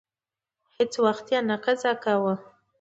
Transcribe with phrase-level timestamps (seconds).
[0.75, 2.33] هیڅ وخت یې نه قضا کاوه.